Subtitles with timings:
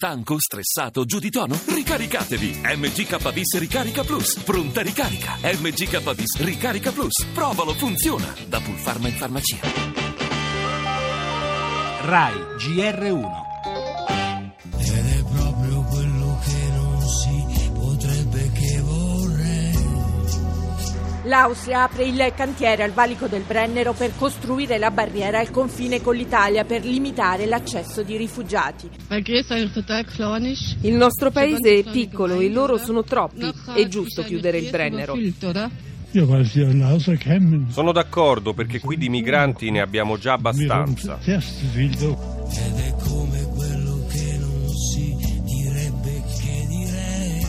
[0.00, 1.58] Stanco, stressato, giù di tono?
[1.66, 2.60] Ricaricatevi!
[2.62, 4.38] MGKBIS Ricarica Plus.
[4.44, 5.36] Pronta ricarica.
[5.42, 7.26] MGKBIS Ricarica Plus.
[7.34, 8.32] Provalo, funziona.
[8.46, 9.58] Da Pulpharma in farmacia.
[12.02, 13.47] RAI GR1
[21.28, 26.16] L'Austria apre il cantiere al valico del Brennero per costruire la barriera al confine con
[26.16, 28.88] l'Italia per limitare l'accesso di rifugiati.
[30.80, 33.52] Il nostro paese è piccolo e loro sono troppi.
[33.74, 35.14] È giusto chiudere il Brennero.
[37.68, 41.18] Sono d'accordo perché qui di migranti ne abbiamo già abbastanza.
[41.20, 42.18] Zuerst will doch
[42.56, 47.46] Ed è come quello che non si direbbe che direi.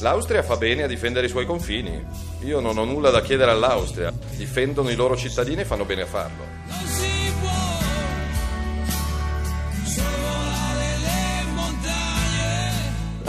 [0.00, 2.27] L'Austria fa bene a difendere i suoi confini.
[2.42, 4.12] Io non ho nulla da chiedere all'Austria.
[4.36, 6.47] Difendono i loro cittadini e fanno bene a farlo.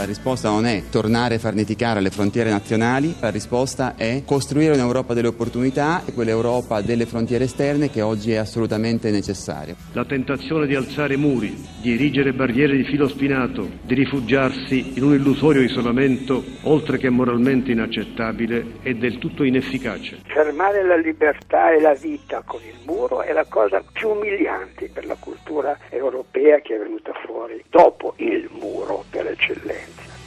[0.00, 5.12] La risposta non è tornare a farneticare alle frontiere nazionali, la risposta è costruire un'Europa
[5.12, 9.76] delle opportunità e quell'Europa delle frontiere esterne che oggi è assolutamente necessaria.
[9.92, 15.12] La tentazione di alzare muri, di erigere barriere di filo spinato, di rifugiarsi in un
[15.12, 20.20] illusorio isolamento, oltre che moralmente inaccettabile, è del tutto inefficace.
[20.24, 25.04] Fermare la libertà e la vita con il muro è la cosa più umiliante per
[25.04, 25.39] la cultura
[26.50, 30.19] europea che è venuta fuori dopo il muro per eccellenza.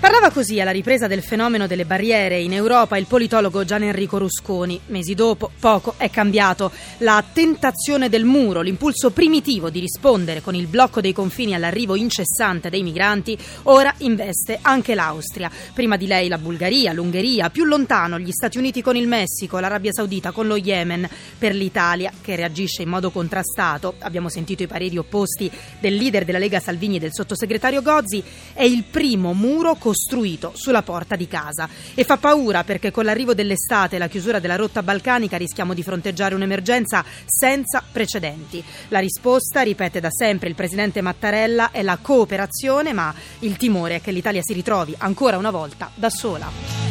[0.00, 4.80] Parlava così alla ripresa del fenomeno delle barriere in Europa il politologo Gian Enrico Rusconi.
[4.86, 6.70] Mesi dopo, poco è cambiato.
[6.98, 12.70] La tentazione del muro, l'impulso primitivo di rispondere con il blocco dei confini all'arrivo incessante
[12.70, 15.50] dei migranti, ora investe anche l'Austria.
[15.74, 19.90] Prima di lei la Bulgaria, l'Ungheria, più lontano gli Stati Uniti con il Messico, l'Arabia
[19.92, 21.08] Saudita con lo Yemen.
[21.38, 26.38] Per l'Italia, che reagisce in modo contrastato, abbiamo sentito i pareri opposti del leader della
[26.38, 31.66] Lega Salvini e del sottosegretario Gozzi, è il primo muro costruito sulla porta di casa.
[31.94, 35.82] E fa paura perché con l'arrivo dell'estate e la chiusura della rotta balcanica rischiamo di
[35.82, 38.62] fronteggiare un'emergenza senza precedenti.
[38.88, 44.00] La risposta, ripete da sempre il presidente Mattarella, è la cooperazione, ma il timore è
[44.02, 46.87] che l'Italia si ritrovi ancora una volta da sola.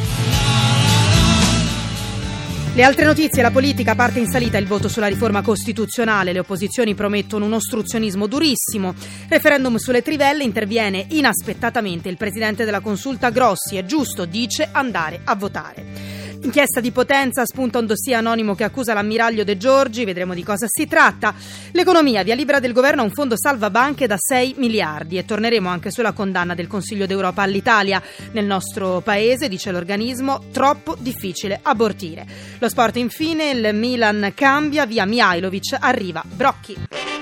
[2.78, 6.94] Le altre notizie, la politica parte in salita il voto sulla riforma costituzionale, le opposizioni
[6.94, 8.94] promettono un ostruzionismo durissimo,
[9.28, 15.34] referendum sulle trivelle, interviene inaspettatamente il presidente della consulta Grossi, è giusto, dice, andare a
[15.34, 16.17] votare.
[16.40, 20.66] Inchiesta di Potenza, spunta un dossier anonimo che accusa l'ammiraglio De Giorgi, vedremo di cosa
[20.68, 21.34] si tratta.
[21.72, 25.68] L'economia, via libera del governo a un fondo salva banche da 6 miliardi e torneremo
[25.68, 28.00] anche sulla condanna del Consiglio d'Europa all'Italia.
[28.32, 32.24] Nel nostro paese, dice l'organismo, troppo difficile abortire.
[32.58, 37.17] Lo sport infine, il Milan cambia, via Mihailovic arriva Brocchi.